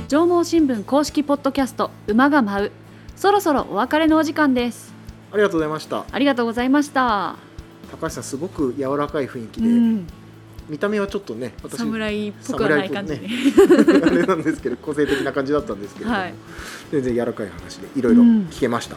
[0.08, 2.72] 上毛新聞公式ポッドキャスト馬が舞う
[3.20, 4.94] そろそろお別れのお時間です。
[5.30, 6.06] ありがとうございました。
[6.10, 7.36] ありがとうございました。
[7.90, 10.06] 高橋さんすごく柔らかい雰囲気で、うん。
[10.70, 16.34] 見た目はちょっとね私侍っぽくはない感じで、侍 あれなんですけど個性的な感じだったんですけれども、はい。
[16.92, 18.96] 全然柔らかい話でいろいろ聞けました、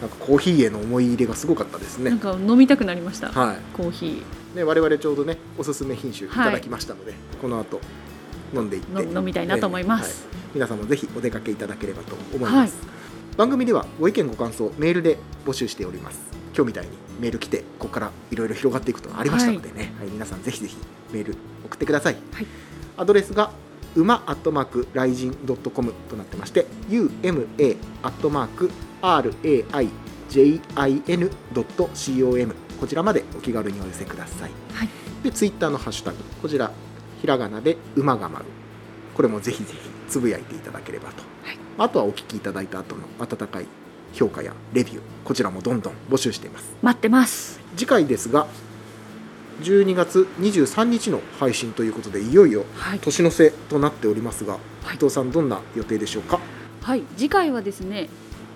[0.00, 2.08] なんかコーヒーへの思い入れがすごかったですね。
[2.08, 4.22] なんか飲みたくなりました、はコーヒい、
[4.56, 6.30] ね我々ちょうどねおすすめ品種い。
[6.30, 7.80] ただきましたので、この後と
[8.58, 9.04] 飲んでいって。
[9.04, 10.36] の飲みたいなと思います、はい。
[10.54, 12.94] 皆さんもぜひお出かけいただければと思います、
[13.36, 16.20] 番組ではご意見ご感想メールで募集しております。
[16.56, 20.08] 今日みたいにメール来てここからいろいろ広がっていくことがありましたのでね、はい。
[20.08, 20.76] 皆さんぜひぜひ
[21.12, 22.46] メール送ってください、はい。
[22.96, 23.50] アドレスが
[23.96, 28.70] 馬アットマークライジンドットコムとなってまして UMA アットマーク
[29.02, 34.50] RAIJIN ドット COM こちらまでお気軽にお寄せください。
[34.74, 34.88] はい。
[35.24, 36.70] でツイッターのハッシュタグこちら
[37.20, 38.44] ひらがなで馬が舞う
[39.16, 39.78] これもぜひぜひ
[40.08, 41.33] つぶやいていただければと、はい
[41.78, 43.66] あとはお聞きいただいた後の温かい
[44.12, 46.74] 評価やレビューこちらもどんどん募集しています。
[46.82, 47.60] 待ってます。
[47.76, 48.46] 次回ですが
[49.62, 54.58] 12月23日の配信ということでいよいよはい、年の瀬となっておりますが、は
[54.92, 54.96] い。
[54.96, 56.40] 伊藤さんどんな予定でしょうか？
[56.82, 58.08] はい、次回はですね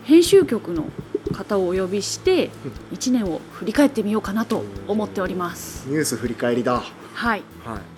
[0.05, 0.87] 編集局の
[1.33, 2.51] 方をお呼びして
[2.93, 5.89] 1年を振り返ってみようかなと思っております。
[5.89, 6.83] ニュース振り返りだ。
[7.15, 7.43] はい。
[7.65, 7.98] はい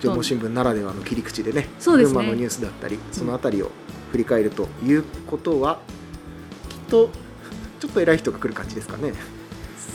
[0.00, 2.14] 情報新聞ならではの切り口でねそうですね。
[2.14, 3.70] 群馬のニュースだったりそのあたりを
[4.12, 5.80] 振り返るということは、
[6.68, 7.10] きっと
[7.80, 9.12] ちょっと偉い人が来る感じですかね。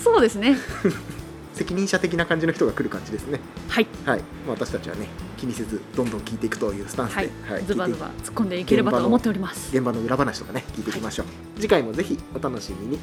[0.04, 0.58] そうですね。
[1.54, 3.40] 責任者的な感じの人が来る感じですね。
[3.68, 3.88] はい。
[4.06, 9.76] はい、まあ、私たちはね気にせずどんどん聞いていくというスタンスで、はい、はいズバズバ突っ込んでいければと思っております。
[9.76, 11.26] 現場の裏話とかね聞いていきましょう、
[11.56, 13.00] 次回もぜひお楽しみに。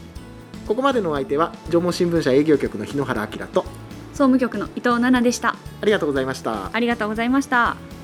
[0.67, 3.65] ここまでのお相手は縄文新聞社営業局の日野原明と
[4.13, 5.57] 総務局の伊藤奈々でした。
[5.81, 6.71] ありがとうございました。
[6.73, 7.98] ありがとうございました